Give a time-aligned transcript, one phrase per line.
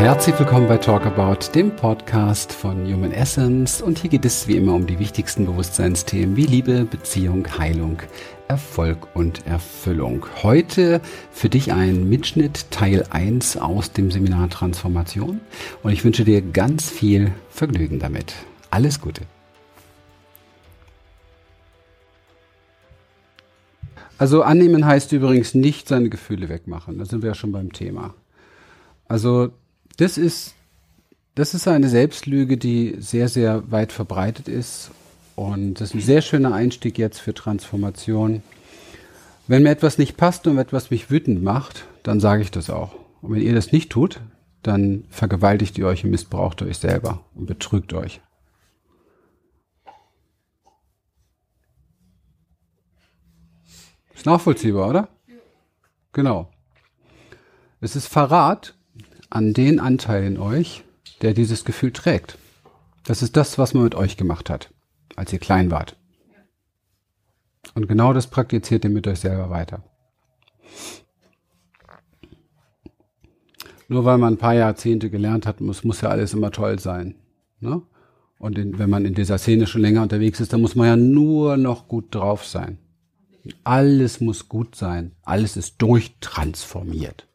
[0.00, 3.82] Herzlich willkommen bei Talk About, dem Podcast von Human Essence.
[3.82, 7.98] Und hier geht es wie immer um die wichtigsten Bewusstseinsthemen wie Liebe, Beziehung, Heilung,
[8.48, 10.24] Erfolg und Erfüllung.
[10.42, 15.42] Heute für dich ein Mitschnitt Teil 1 aus dem Seminar Transformation.
[15.82, 18.32] Und ich wünsche dir ganz viel Vergnügen damit.
[18.70, 19.24] Alles Gute.
[24.16, 26.98] Also annehmen heißt übrigens nicht seine Gefühle wegmachen.
[26.98, 28.14] Da sind wir ja schon beim Thema.
[29.06, 29.50] Also
[29.96, 30.54] das ist,
[31.34, 34.90] das ist eine Selbstlüge, die sehr, sehr weit verbreitet ist.
[35.36, 38.42] Und das ist ein sehr schöner Einstieg jetzt für Transformation.
[39.46, 42.94] Wenn mir etwas nicht passt und etwas mich wütend macht, dann sage ich das auch.
[43.22, 44.20] Und wenn ihr das nicht tut,
[44.62, 48.20] dann vergewaltigt ihr euch und missbraucht euch selber und betrügt euch.
[54.14, 55.08] Ist nachvollziehbar, oder?
[56.12, 56.50] Genau.
[57.80, 58.74] Es ist Verrat
[59.30, 60.84] an den Anteil in euch,
[61.22, 62.36] der dieses Gefühl trägt.
[63.04, 64.70] Das ist das, was man mit euch gemacht hat,
[65.16, 65.96] als ihr klein wart.
[67.74, 69.82] Und genau das praktiziert ihr mit euch selber weiter.
[73.88, 77.16] Nur weil man ein paar Jahrzehnte gelernt hat, muss, muss ja alles immer toll sein.
[77.60, 77.82] Ne?
[78.38, 80.96] Und in, wenn man in dieser Szene schon länger unterwegs ist, dann muss man ja
[80.96, 82.78] nur noch gut drauf sein.
[83.64, 85.12] Alles muss gut sein.
[85.22, 87.26] Alles ist durchtransformiert.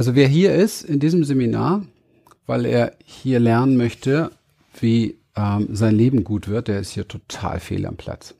[0.00, 1.84] Also wer hier ist in diesem Seminar,
[2.46, 4.30] weil er hier lernen möchte,
[4.80, 8.34] wie ähm, sein Leben gut wird, der ist hier total fehl am Platz.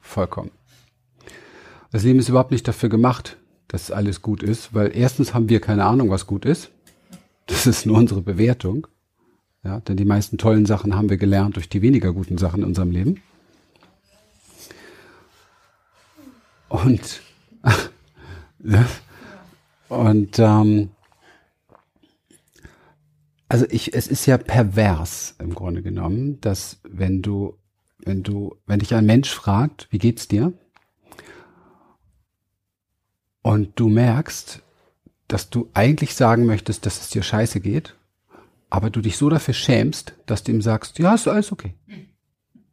[0.00, 0.50] Vollkommen.
[1.90, 3.36] Das Leben ist überhaupt nicht dafür gemacht,
[3.68, 6.70] dass alles gut ist, weil erstens haben wir keine Ahnung, was gut ist.
[7.44, 8.86] Das ist nur unsere Bewertung.
[9.62, 12.68] Ja, denn die meisten tollen Sachen haben wir gelernt durch die weniger guten Sachen in
[12.68, 13.20] unserem Leben.
[16.70, 17.20] Und,
[19.92, 20.90] und ähm,
[23.48, 27.58] also ich, es ist ja pervers im Grunde genommen, dass wenn du,
[27.98, 30.52] wenn du, wenn dich ein Mensch fragt, wie geht's dir?
[33.42, 34.62] Und du merkst,
[35.28, 37.94] dass du eigentlich sagen möchtest, dass es dir scheiße geht
[38.72, 41.74] aber du dich so dafür schämst, dass du ihm sagst, ja, ist alles okay.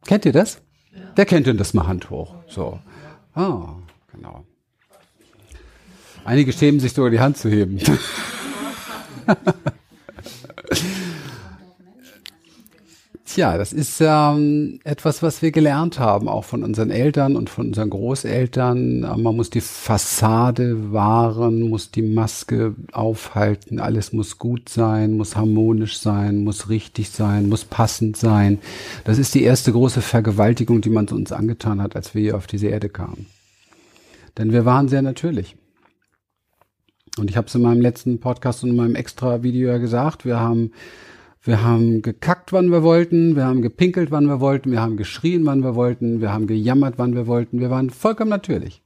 [0.06, 0.62] Kennt ihr das?
[0.94, 1.12] Ja.
[1.14, 2.36] Wer kennt denn das mal Hand hoch?
[2.48, 2.80] So.
[3.34, 3.76] Ah,
[4.10, 4.46] genau.
[6.24, 7.78] Einige schämen sich sogar die Hand zu heben.
[13.32, 17.68] Tja, das ist ähm, etwas, was wir gelernt haben, auch von unseren Eltern und von
[17.68, 19.02] unseren Großeltern.
[19.02, 26.00] Man muss die Fassade wahren, muss die Maske aufhalten, alles muss gut sein, muss harmonisch
[26.00, 28.58] sein, muss richtig sein, muss passend sein.
[29.04, 32.48] Das ist die erste große Vergewaltigung, die man uns angetan hat, als wir hier auf
[32.48, 33.26] diese Erde kamen.
[34.38, 35.54] Denn wir waren sehr natürlich.
[37.18, 40.24] Und ich habe es in meinem letzten Podcast und in meinem extra Video ja gesagt,
[40.24, 40.72] wir haben
[41.42, 45.46] wir haben gekackt, wann wir wollten, wir haben gepinkelt, wann wir wollten, wir haben geschrien,
[45.46, 47.60] wann wir wollten, wir haben gejammert, wann wir wollten.
[47.60, 48.82] Wir waren vollkommen natürlich.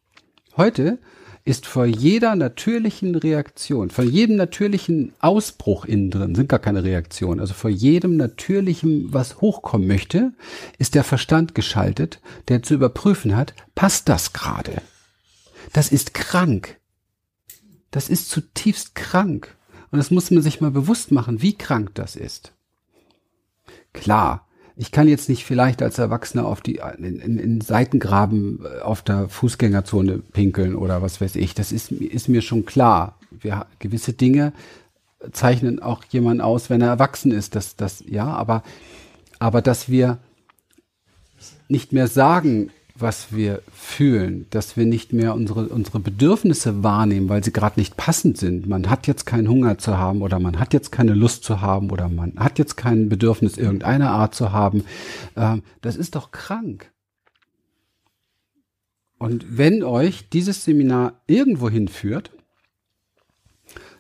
[0.57, 0.99] Heute
[1.45, 7.41] ist vor jeder natürlichen Reaktion, vor jedem natürlichen Ausbruch innen drin, sind gar keine Reaktionen,
[7.41, 10.33] also vor jedem natürlichen, was hochkommen möchte,
[10.79, 14.81] ist der Verstand geschaltet, der zu überprüfen hat, passt das gerade?
[15.73, 16.79] Das ist krank.
[17.95, 19.55] Das ist zutiefst krank.
[19.93, 22.53] Und das muss man sich mal bewusst machen, wie krank das ist.
[23.93, 28.81] Klar, ich kann jetzt nicht vielleicht als Erwachsener auf die in, in, in Seitengraben äh,
[28.81, 31.55] auf der Fußgängerzone pinkeln oder was weiß ich.
[31.55, 33.17] Das ist, ist mir schon klar.
[33.31, 34.53] Wir, gewisse Dinge
[35.31, 37.55] zeichnen auch jemand aus, wenn er erwachsen ist.
[37.55, 38.65] Das, das, ja, aber,
[39.39, 40.19] aber dass wir
[41.69, 47.43] nicht mehr sagen, was wir fühlen, dass wir nicht mehr unsere, unsere Bedürfnisse wahrnehmen, weil
[47.43, 48.69] sie gerade nicht passend sind.
[48.69, 51.91] Man hat jetzt keinen Hunger zu haben oder man hat jetzt keine Lust zu haben
[51.91, 54.85] oder man hat jetzt kein Bedürfnis irgendeiner Art zu haben.
[55.37, 56.93] Ähm, das ist doch krank.
[59.19, 62.31] Und wenn euch dieses Seminar irgendwo hinführt,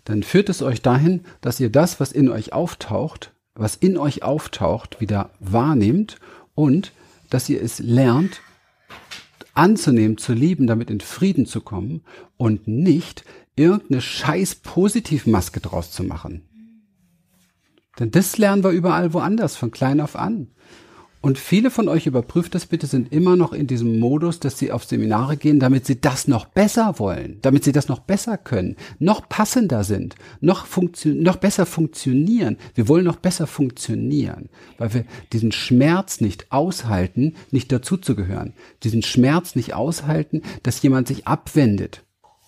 [0.04, 4.22] dann führt es euch dahin, dass ihr das, was in euch auftaucht, was in euch
[4.22, 6.19] auftaucht, wieder wahrnehmt
[6.54, 6.92] und
[7.30, 8.42] dass ihr es lernt,
[9.54, 12.02] anzunehmen, zu lieben, damit in Frieden zu kommen
[12.36, 13.24] und nicht
[13.56, 16.42] irgendeine scheiß Positivmaske draus zu machen.
[17.98, 20.48] Denn das lernen wir überall woanders, von klein auf an.
[21.24, 24.70] Und viele von euch, überprüft das bitte, sind immer noch in diesem Modus, dass sie
[24.70, 28.76] auf Seminare gehen, damit sie das noch besser wollen, damit sie das noch besser können,
[28.98, 30.66] noch passender sind, noch,
[31.04, 32.58] noch besser funktionieren.
[32.74, 38.52] Wir wollen noch besser funktionieren, weil wir diesen Schmerz nicht aushalten, nicht dazuzugehören.
[38.82, 42.04] Diesen Schmerz nicht aushalten, dass jemand sich abwendet.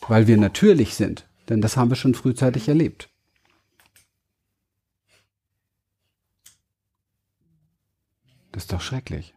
[0.08, 1.26] weil wir natürlich sind.
[1.49, 3.08] Denn das haben wir schon frühzeitig erlebt.
[8.56, 9.35] Das ist doch schrecklich.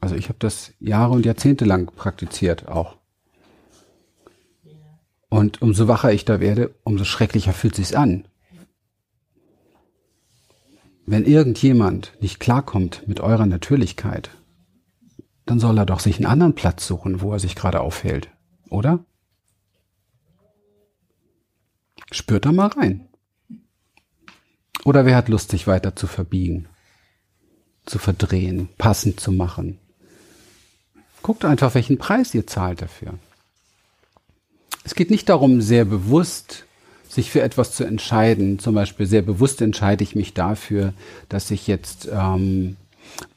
[0.00, 2.96] Also ich habe das Jahre und Jahrzehnte lang praktiziert auch.
[5.28, 8.26] Und umso wacher ich da werde, umso schrecklicher fühlt sich's an.
[11.04, 14.30] Wenn irgendjemand nicht klarkommt mit eurer Natürlichkeit,
[15.44, 18.30] dann soll er doch sich einen anderen Platz suchen, wo er sich gerade aufhält,
[18.70, 19.04] oder?
[22.10, 23.10] Spürt da mal rein.
[24.86, 26.66] Oder wer hat Lust, sich weiter zu verbiegen,
[27.86, 29.78] zu verdrehen, passend zu machen?
[31.22, 33.14] Guckt einfach, welchen Preis ihr zahlt dafür.
[34.84, 36.64] Es geht nicht darum, sehr bewusst
[37.08, 38.58] sich für etwas zu entscheiden.
[38.58, 40.92] Zum Beispiel sehr bewusst entscheide ich mich dafür,
[41.28, 42.76] dass ich jetzt ähm,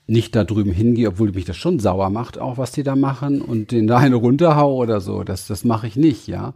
[0.07, 3.41] nicht da drüben hingehe, obwohl mich das schon sauer macht, auch was die da machen
[3.41, 5.23] und den da eine runterhau oder so.
[5.23, 6.53] Das, das mache ich nicht, ja.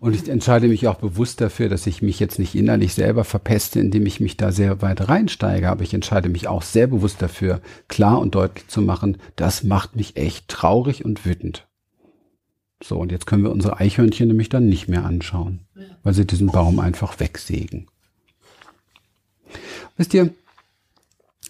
[0.00, 3.80] Und ich entscheide mich auch bewusst dafür, dass ich mich jetzt nicht innerlich selber verpeste,
[3.80, 5.68] indem ich mich da sehr weit reinsteige.
[5.68, 9.96] Aber ich entscheide mich auch sehr bewusst dafür, klar und deutlich zu machen, das macht
[9.96, 11.68] mich echt traurig und wütend.
[12.82, 15.66] So, und jetzt können wir unsere Eichhörnchen nämlich dann nicht mehr anschauen,
[16.02, 17.86] weil sie diesen Baum einfach wegsägen.
[19.98, 20.30] Wisst ihr,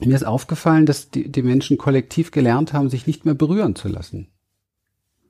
[0.00, 3.86] mir ist aufgefallen, dass die, die Menschen kollektiv gelernt haben, sich nicht mehr berühren zu
[3.86, 4.26] lassen.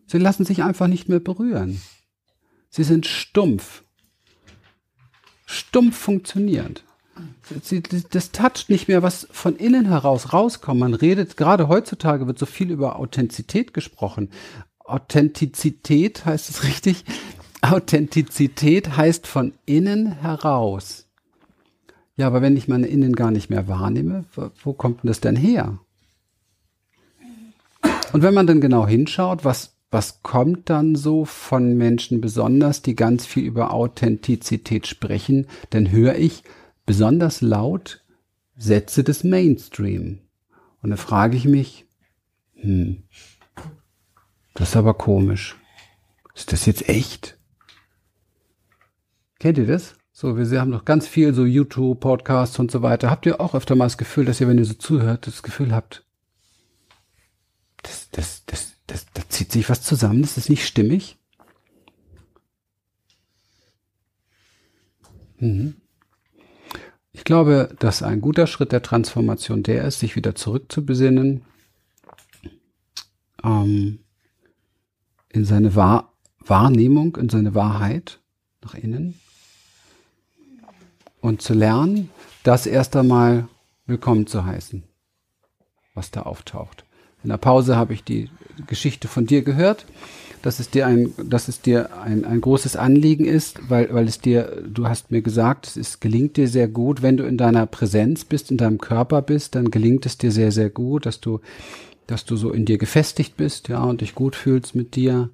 [0.07, 1.83] Sie lassen sich einfach nicht mehr berühren.
[2.71, 3.83] Sie sind stumpf.
[5.45, 6.85] Stumpf funktionierend.
[8.13, 10.81] Das toucht nicht mehr, was von innen heraus rauskommt.
[10.81, 14.31] Man redet, gerade heutzutage wird so viel über Authentizität gesprochen.
[14.79, 17.05] Authentizität heißt es richtig?
[17.61, 21.09] Authentizität heißt von innen heraus.
[22.17, 24.25] Ja, aber wenn ich meine Innen gar nicht mehr wahrnehme,
[24.63, 25.79] wo kommt denn das denn her?
[28.13, 32.95] Und wenn man dann genau hinschaut, was was kommt dann so von Menschen besonders, die
[32.95, 35.47] ganz viel über Authentizität sprechen?
[35.71, 36.45] Dann höre ich
[36.87, 38.05] besonders laut
[38.57, 40.21] Sätze des Mainstream.
[40.83, 41.87] Und dann frage ich mich,
[42.55, 43.03] hm,
[44.55, 45.57] das ist aber komisch.
[46.35, 47.39] Ist das jetzt echt?
[49.39, 49.95] Kennt ihr das?
[50.13, 53.11] So, wir haben noch ganz viel so YouTube, Podcasts und so weiter.
[53.11, 55.75] Habt ihr auch öfter mal das Gefühl, dass ihr, wenn ihr so zuhört, das Gefühl
[55.75, 56.05] habt,
[57.83, 61.17] das, das, das, das, da zieht sich was zusammen, das ist nicht stimmig.
[65.39, 65.77] Mhm.
[67.13, 71.43] Ich glaube, dass ein guter Schritt der Transformation der ist, sich wieder zurückzubesinnen
[73.45, 74.01] ähm,
[75.29, 78.19] in seine Wahr Wahrnehmung, in seine Wahrheit
[78.63, 79.21] nach innen
[81.21, 82.11] und zu lernen,
[82.43, 83.47] das erst einmal
[83.87, 84.83] willkommen zu heißen,
[85.95, 86.85] was da auftaucht.
[87.23, 88.29] In der Pause habe ich die
[88.67, 89.87] Geschichte von dir gehört,
[90.43, 94.21] dass es dir ein, dass es dir ein, ein großes Anliegen ist, weil, weil es
[94.21, 97.67] dir, du hast mir gesagt, es ist, gelingt dir sehr gut, wenn du in deiner
[97.67, 101.41] Präsenz bist, in deinem Körper bist, dann gelingt es dir sehr, sehr gut, dass du,
[102.07, 105.31] dass du so in dir gefestigt bist, ja, und dich gut fühlst mit dir.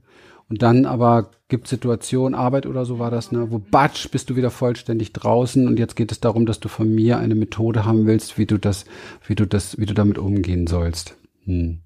[0.48, 4.36] Und dann aber gibt Situationen, Arbeit oder so war das, ne, wo batsch, bist du
[4.36, 8.06] wieder vollständig draußen und jetzt geht es darum, dass du von mir eine Methode haben
[8.06, 8.84] willst, wie du das,
[9.26, 11.16] wie du das, wie du damit umgehen sollst.
[11.46, 11.80] Hm.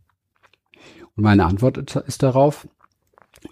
[1.16, 2.68] Und meine Antwort ist darauf,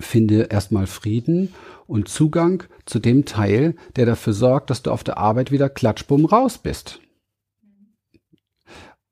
[0.00, 1.55] finde erstmal Frieden
[1.87, 6.25] und Zugang zu dem Teil, der dafür sorgt, dass du auf der Arbeit wieder klatschbumm
[6.25, 7.00] raus bist.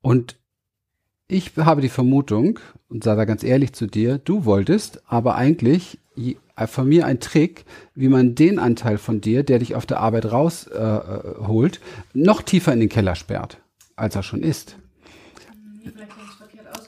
[0.03, 0.37] Und
[1.29, 5.99] ich habe die Vermutung, und sei da ganz ehrlich zu dir, du wolltest aber eigentlich
[6.67, 10.27] von mir ein Trick, wie man den Anteil von dir, der dich auf der Arbeit
[10.31, 11.81] rausholt, äh,
[12.15, 13.59] noch tiefer in den Keller sperrt,
[13.97, 14.77] als er schon ist.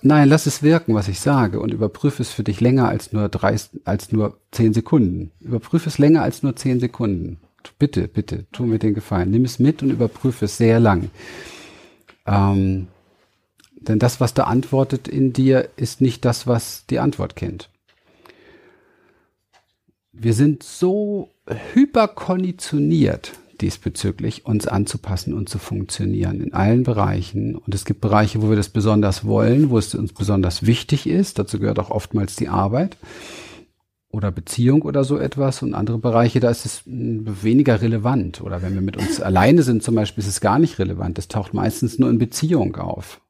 [0.03, 3.29] Nein, lass es wirken, was ich sage und überprüfe es für dich länger als nur
[3.29, 5.33] drei, als nur zehn Sekunden.
[5.41, 7.39] Überprüfe es länger als nur zehn Sekunden.
[7.79, 9.31] Bitte, bitte, tu mir den Gefallen.
[9.31, 11.11] Nimm es mit und überprüfe es sehr lang.
[12.27, 12.89] Ähm,
[13.81, 17.71] denn das, was da antwortet in dir, ist nicht das, was die Antwort kennt.
[20.13, 21.31] Wir sind so
[21.75, 27.57] hyperkonditioniert diesbezüglich, uns anzupassen und zu funktionieren in allen Bereichen.
[27.57, 31.39] Und es gibt Bereiche, wo wir das besonders wollen, wo es uns besonders wichtig ist.
[31.39, 32.97] Dazu gehört auch oftmals die Arbeit
[34.11, 35.63] oder Beziehung oder so etwas.
[35.63, 38.41] Und andere Bereiche, da ist es weniger relevant.
[38.41, 41.19] Oder wenn wir mit uns alleine sind zum Beispiel, ist es gar nicht relevant.
[41.19, 43.21] Es taucht meistens nur in Beziehung auf.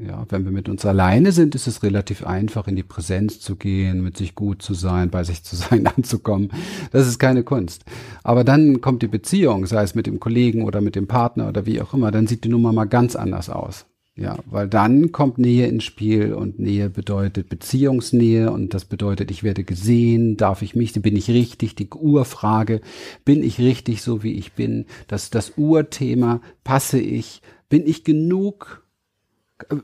[0.00, 3.56] Ja, wenn wir mit uns alleine sind, ist es relativ einfach, in die Präsenz zu
[3.56, 6.52] gehen, mit sich gut zu sein, bei sich zu sein, anzukommen.
[6.92, 7.84] Das ist keine Kunst.
[8.22, 11.66] Aber dann kommt die Beziehung, sei es mit dem Kollegen oder mit dem Partner oder
[11.66, 13.86] wie auch immer, dann sieht die Nummer mal ganz anders aus.
[14.14, 19.42] Ja, weil dann kommt Nähe ins Spiel und Nähe bedeutet Beziehungsnähe und das bedeutet, ich
[19.42, 22.80] werde gesehen, darf ich mich, bin ich richtig, die Urfrage,
[23.24, 28.82] bin ich richtig so wie ich bin, das das Urthema, passe ich, bin ich genug,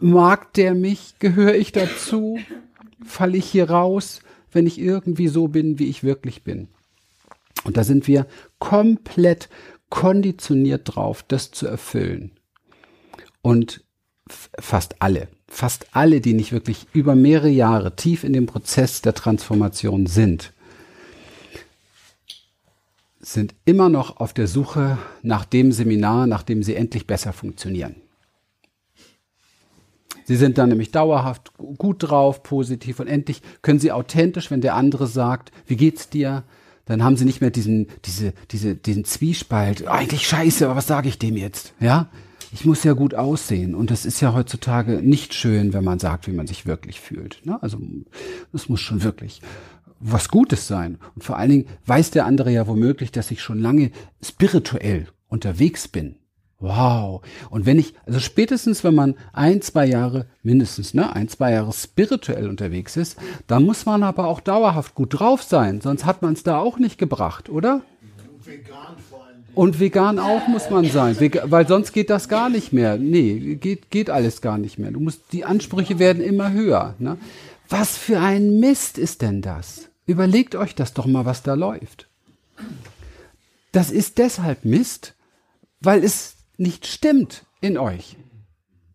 [0.00, 2.38] mag der mich, gehöre ich dazu,
[3.04, 4.20] falle ich hier raus,
[4.52, 6.68] wenn ich irgendwie so bin, wie ich wirklich bin.
[7.64, 8.26] Und da sind wir
[8.58, 9.48] komplett
[9.88, 12.32] konditioniert drauf, das zu erfüllen.
[13.42, 13.84] Und
[14.28, 19.14] fast alle, fast alle, die nicht wirklich über mehrere Jahre tief in dem Prozess der
[19.14, 20.52] Transformation sind,
[23.20, 27.96] sind immer noch auf der Suche nach dem Seminar, nach dem sie endlich besser funktionieren.
[30.24, 34.74] Sie sind dann nämlich dauerhaft gut drauf, positiv und endlich können sie authentisch, wenn der
[34.74, 36.44] andere sagt, wie geht's dir?
[36.86, 39.86] Dann haben sie nicht mehr diesen, diese, diese, diesen Zwiespalt.
[39.88, 41.72] Eigentlich scheiße, aber was sage ich dem jetzt?
[41.80, 42.08] Ja?
[42.54, 43.74] ich muss ja gut aussehen.
[43.74, 47.40] Und das ist ja heutzutage nicht schön, wenn man sagt, wie man sich wirklich fühlt.
[47.44, 47.60] Ne?
[47.60, 47.78] Also
[48.52, 49.42] das muss schon wirklich
[49.98, 50.98] was Gutes sein.
[51.16, 53.90] Und vor allen Dingen weiß der andere ja womöglich, dass ich schon lange
[54.22, 56.14] spirituell unterwegs bin.
[56.64, 57.20] Wow.
[57.50, 61.72] Und wenn ich, also spätestens wenn man ein, zwei Jahre, mindestens, ne, ein, zwei Jahre
[61.74, 66.32] spirituell unterwegs ist, dann muss man aber auch dauerhaft gut drauf sein, sonst hat man
[66.32, 67.82] es da auch nicht gebracht, oder?
[68.44, 68.96] Vegan
[69.54, 72.96] und vegan auch muss man sein, weil sonst geht das gar nicht mehr.
[72.96, 74.90] Nee, geht, geht alles gar nicht mehr.
[74.90, 76.94] Du musst, die Ansprüche werden immer höher.
[76.98, 77.18] Ne?
[77.68, 79.88] Was für ein Mist ist denn das?
[80.06, 82.08] Überlegt euch das doch mal, was da läuft.
[83.70, 85.14] Das ist deshalb Mist,
[85.80, 88.16] weil es nicht stimmt in euch.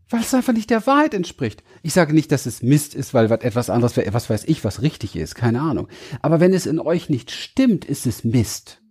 [0.09, 1.63] Weil es einfach nicht der Wahrheit entspricht.
[1.83, 5.15] Ich sage nicht, dass es Mist ist, weil etwas anderes, was weiß ich, was richtig
[5.15, 5.87] ist, keine Ahnung.
[6.21, 8.81] Aber wenn es in euch nicht stimmt, ist es Mist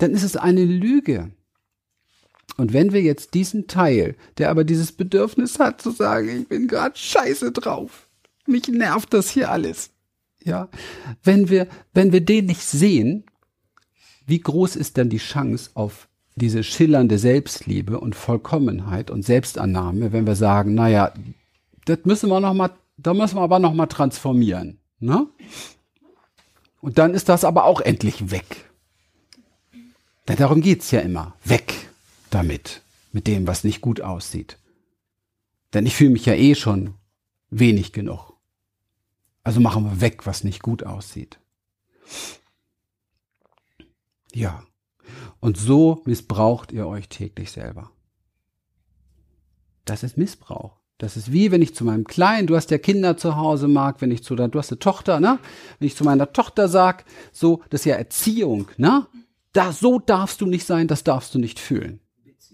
[0.00, 1.30] dann ist es eine Lüge.
[2.56, 6.66] Und wenn wir jetzt diesen Teil, der aber dieses Bedürfnis hat zu sagen, ich bin
[6.66, 8.08] gerade scheiße drauf,
[8.46, 9.90] mich nervt das hier alles,
[10.42, 10.68] ja,
[11.22, 13.24] wenn wir, wenn wir den nicht sehen,
[14.26, 20.26] wie groß ist dann die Chance auf diese schillernde Selbstliebe und Vollkommenheit und Selbstannahme, wenn
[20.26, 21.12] wir sagen, naja,
[21.84, 25.26] das müssen wir noch mal, da müssen wir aber noch mal transformieren, ne?
[26.80, 28.70] Und dann ist das aber auch endlich weg.
[30.28, 31.34] Denn darum geht's ja immer.
[31.44, 31.74] Weg
[32.30, 32.82] damit,
[33.12, 34.58] mit dem, was nicht gut aussieht.
[35.74, 36.94] Denn ich fühle mich ja eh schon
[37.50, 38.32] wenig genug.
[39.42, 41.38] Also machen wir weg, was nicht gut aussieht.
[44.32, 44.62] Ja.
[45.40, 47.90] Und so missbraucht ihr euch täglich selber.
[49.84, 50.76] Das ist Missbrauch.
[50.98, 54.02] Das ist wie, wenn ich zu meinem Kleinen, du hast ja Kinder zu Hause, Marc,
[54.02, 55.38] wenn ich zu, du hast eine Tochter, ne?
[55.78, 59.06] Wenn ich zu meiner Tochter sag, so, das ist ja Erziehung, ne?
[59.52, 62.00] da, so darfst du nicht sein, das darfst du nicht fühlen.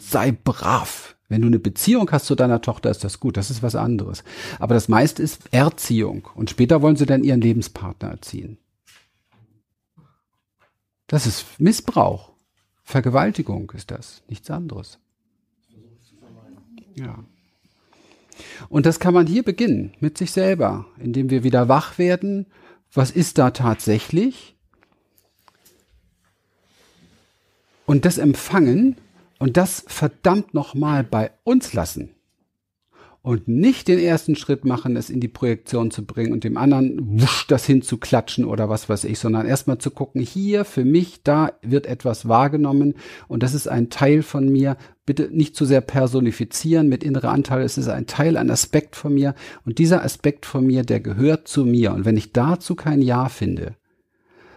[0.01, 1.17] Sei brav.
[1.29, 4.23] Wenn du eine Beziehung hast zu deiner Tochter, ist das gut, das ist was anderes.
[4.61, 6.29] Aber das meiste ist Erziehung.
[6.37, 8.59] Und später wollen sie dann ihren Lebenspartner erziehen.
[11.09, 12.36] Das ist Missbrauch.
[12.87, 14.99] Vergewaltigung ist das, nichts anderes.
[16.95, 17.23] Ja.
[18.71, 22.47] Und das kann man hier beginnen, mit sich selber, indem wir wieder wach werden.
[22.93, 24.57] Was ist da tatsächlich?
[27.87, 28.97] und das empfangen
[29.39, 32.16] und das verdammt nochmal bei uns lassen
[33.27, 37.21] und nicht den ersten Schritt machen, es in die Projektion zu bringen und dem anderen
[37.21, 41.51] wusch das hinzuklatschen oder was weiß ich, sondern erstmal zu gucken, hier für mich, da
[41.61, 42.95] wird etwas wahrgenommen
[43.27, 44.77] und das ist ein Teil von mir.
[45.07, 47.63] Bitte nicht zu sehr personifizieren mit innerer Anteil.
[47.63, 51.49] Es ist ein Teil, ein Aspekt von mir und dieser Aspekt von mir, der gehört
[51.49, 51.95] zu mir.
[51.95, 53.75] Und wenn ich dazu kein Ja finde,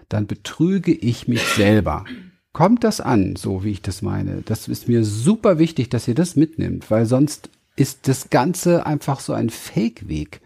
[0.10, 2.06] dann betrüge ich mich selber.
[2.54, 4.44] Kommt das an, so wie ich das meine?
[4.46, 9.20] Das ist mir super wichtig, dass ihr das mitnimmt, weil sonst ist das Ganze einfach
[9.20, 10.42] so ein Fake-Weg.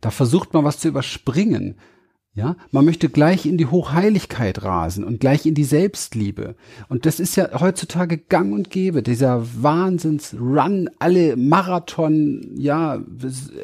[0.00, 1.74] Da versucht man was zu überspringen.
[2.32, 6.54] Ja, man möchte gleich in die Hochheiligkeit rasen und gleich in die Selbstliebe.
[6.88, 13.02] Und das ist ja heutzutage gang und gäbe, dieser Wahnsinns-Run, alle Marathon, ja,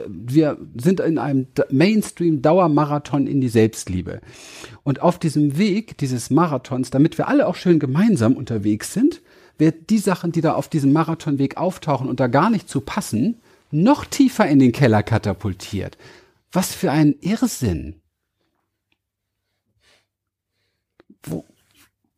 [0.09, 4.21] wir sind in einem Mainstream-Dauermarathon in die Selbstliebe.
[4.83, 9.23] Und auf diesem Weg dieses Marathons, damit wir alle auch schön gemeinsam unterwegs sind,
[9.59, 13.41] wird die Sachen, die da auf diesem Marathonweg auftauchen und da gar nicht zu passen,
[13.71, 15.99] noch tiefer in den Keller katapultiert.
[16.53, 18.01] Was für ein Irrsinn.
[21.27, 21.45] wo,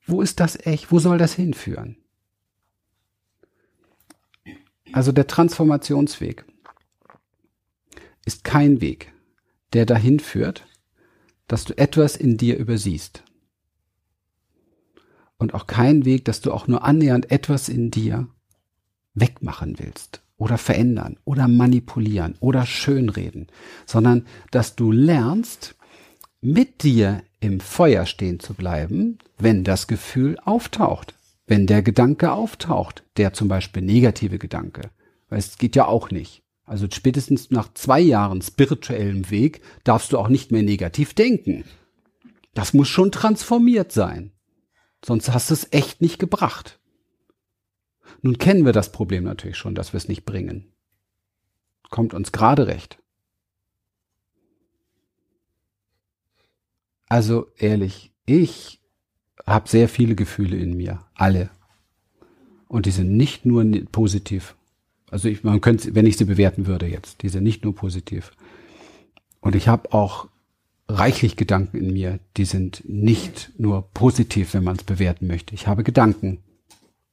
[0.07, 0.93] wo ist das echt?
[0.93, 1.97] Wo soll das hinführen?
[4.93, 6.45] Also der Transformationsweg
[8.25, 9.13] ist kein Weg,
[9.73, 10.67] der dahin führt,
[11.47, 13.23] dass du etwas in dir übersiehst.
[15.39, 18.29] Und auch kein Weg, dass du auch nur annähernd etwas in dir
[19.15, 23.49] wegmachen willst oder verändern oder manipulieren oder schönreden,
[23.87, 25.75] sondern dass du lernst,
[26.41, 31.15] mit dir im Feuer stehen zu bleiben, wenn das Gefühl auftaucht,
[31.47, 34.91] wenn der Gedanke auftaucht, der zum Beispiel negative Gedanke,
[35.29, 36.43] weil es geht ja auch nicht.
[36.65, 41.65] Also spätestens nach zwei Jahren spirituellem Weg darfst du auch nicht mehr negativ denken.
[42.55, 44.33] Das muss schon transformiert sein.
[45.05, 46.79] Sonst hast du es echt nicht gebracht.
[48.23, 50.67] Nun kennen wir das Problem natürlich schon, dass wir es nicht bringen.
[51.91, 52.99] Kommt uns gerade recht.
[57.09, 58.81] Also ehrlich, ich
[59.47, 61.51] habe sehr viele Gefühle in mir, alle.
[62.67, 64.57] Und die sind nicht nur positiv.
[65.11, 68.33] Also ich, man könnte, wenn ich sie bewerten würde jetzt, die sind nicht nur positiv.
[69.41, 70.29] Und ich habe auch
[70.89, 75.55] reichlich Gedanken in mir, die sind nicht nur positiv, wenn man es bewerten möchte.
[75.55, 76.39] Ich habe Gedanken.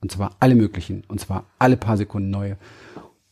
[0.02, 1.04] Und zwar alle möglichen.
[1.08, 2.58] Und zwar alle paar Sekunden neue.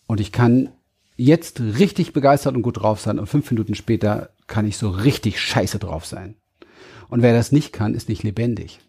[0.08, 0.70] Und ich kann
[1.16, 5.40] jetzt richtig begeistert und gut drauf sein und fünf Minuten später kann ich so richtig
[5.40, 6.36] scheiße drauf sein.
[7.10, 8.80] Und wer das nicht kann, ist nicht lebendig.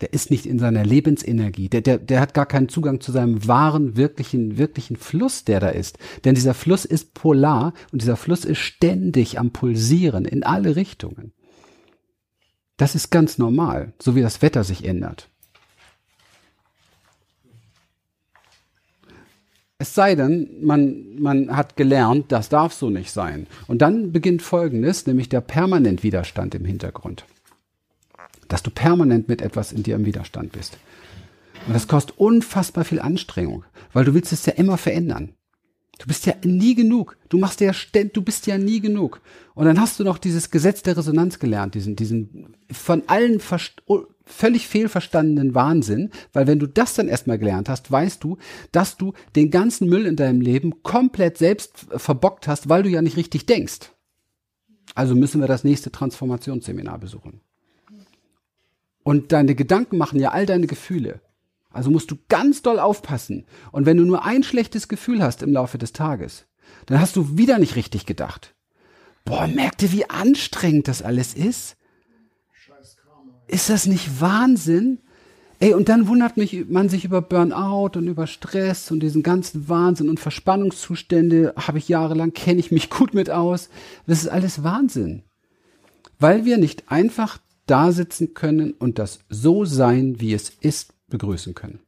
[0.00, 1.68] Der ist nicht in seiner Lebensenergie.
[1.68, 5.68] Der, der, der hat gar keinen Zugang zu seinem wahren, wirklichen, wirklichen Fluss, der da
[5.68, 5.98] ist.
[6.24, 11.32] Denn dieser Fluss ist polar und dieser Fluss ist ständig am Pulsieren in alle Richtungen.
[12.76, 15.30] Das ist ganz normal, so wie das Wetter sich ändert.
[19.78, 23.46] Es sei denn, man, man hat gelernt, das darf so nicht sein.
[23.68, 27.24] Und dann beginnt Folgendes, nämlich der permanent Widerstand im Hintergrund
[28.48, 30.78] dass du permanent mit etwas in dir im Widerstand bist.
[31.66, 35.34] Und das kostet unfassbar viel Anstrengung, weil du willst es ja immer verändern.
[35.98, 37.16] Du bist ja nie genug.
[37.28, 39.20] Du machst ja ständig, du bist ja nie genug.
[39.54, 43.40] Und dann hast du noch dieses Gesetz der Resonanz gelernt, diesen, diesen von allen
[44.24, 48.38] völlig fehlverstandenen Wahnsinn, weil wenn du das dann erstmal gelernt hast, weißt du,
[48.72, 53.00] dass du den ganzen Müll in deinem Leben komplett selbst verbockt hast, weil du ja
[53.00, 53.90] nicht richtig denkst.
[54.94, 57.40] Also müssen wir das nächste Transformationsseminar besuchen.
[59.04, 61.20] Und deine Gedanken machen ja all deine Gefühle.
[61.70, 63.46] Also musst du ganz doll aufpassen.
[63.70, 66.46] Und wenn du nur ein schlechtes Gefühl hast im Laufe des Tages,
[66.86, 68.54] dann hast du wieder nicht richtig gedacht.
[69.24, 71.76] Boah, merkt ihr, wie anstrengend das alles ist?
[73.46, 74.98] Ist das nicht Wahnsinn?
[75.60, 79.68] Ey, und dann wundert mich, man sich über Burnout und über Stress und diesen ganzen
[79.68, 83.68] Wahnsinn und Verspannungszustände habe ich jahrelang, kenne ich mich gut mit aus.
[84.06, 85.22] Das ist alles Wahnsinn.
[86.18, 91.54] Weil wir nicht einfach da sitzen können und das so sein, wie es ist, begrüßen
[91.54, 91.80] können.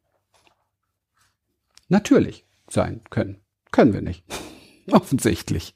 [1.88, 3.38] Natürlich sein können.
[3.70, 4.24] Können wir nicht.
[4.90, 5.74] Offensichtlich.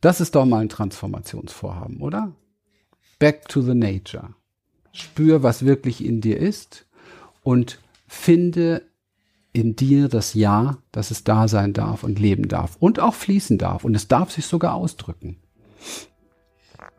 [0.00, 2.32] Das ist doch mal ein Transformationsvorhaben, oder?
[3.18, 4.34] Back to the nature.
[4.92, 6.86] Spür, was wirklich in dir ist
[7.42, 8.82] und finde
[9.52, 13.58] in dir das Ja, dass es da sein darf und leben darf und auch fließen
[13.58, 15.38] darf und es darf sich sogar ausdrücken.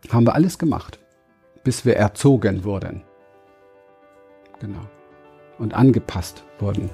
[0.09, 0.99] Haben wir alles gemacht
[1.65, 3.03] bis wir erzogen wurden.
[4.61, 4.87] Genau.
[5.57, 6.89] Und angepasst wurden,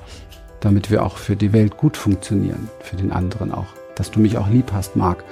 [0.61, 3.67] damit wir auch für die Welt gut funktionieren, für den anderen auch.
[3.95, 5.23] Dass du mich auch lieb hast, Marc.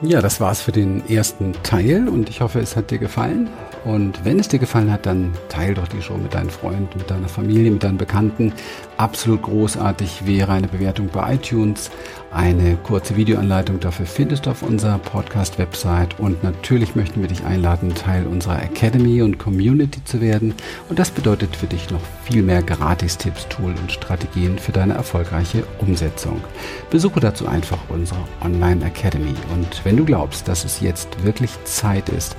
[0.00, 3.50] Ja, das war's für den ersten Teil und ich hoffe, es hat dir gefallen.
[3.84, 7.10] Und wenn es dir gefallen hat, dann teil doch die Show mit deinen Freunden, mit
[7.10, 8.52] deiner Familie, mit deinen Bekannten.
[8.96, 11.90] Absolut großartig wäre eine Bewertung bei iTunes.
[12.30, 16.20] Eine kurze Videoanleitung dafür findest du auf unserer Podcast-Website.
[16.20, 20.54] Und natürlich möchten wir dich einladen, Teil unserer Academy und Community zu werden.
[20.90, 25.64] Und das bedeutet für dich noch viel mehr Gratis-Tipps, Tools und Strategien für deine erfolgreiche
[25.78, 26.42] Umsetzung.
[26.90, 29.34] Besuche dazu einfach unsere Online Academy.
[29.54, 32.36] Und wenn du glaubst, dass es jetzt wirklich Zeit ist,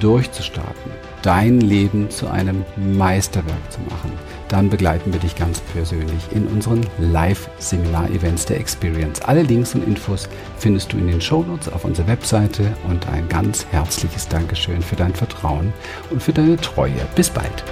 [0.00, 0.92] durchzustarten,
[1.22, 4.12] dein Leben zu einem Meisterwerk zu machen,
[4.48, 9.20] dann begleiten wir dich ganz persönlich in unseren Live-Seminar-Events der Experience.
[9.22, 13.66] Alle Links und Infos findest du in den Shownotes auf unserer Webseite und ein ganz
[13.70, 15.72] herzliches Dankeschön für dein Vertrauen
[16.10, 17.06] und für deine Treue.
[17.14, 17.64] Bis bald.